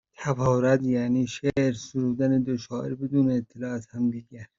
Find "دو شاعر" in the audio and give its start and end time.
2.43-2.95